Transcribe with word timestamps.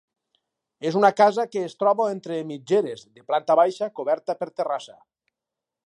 És 0.91 0.95
una 1.01 1.11
casa 1.19 1.45
que 1.55 1.61
es 1.65 1.75
troba 1.83 2.07
entre 2.15 2.39
mitgeres, 2.53 3.05
de 3.19 3.27
planta 3.31 3.57
baixa, 3.61 3.91
coberta 4.01 4.39
per 4.41 4.49
terrassa. 4.63 4.99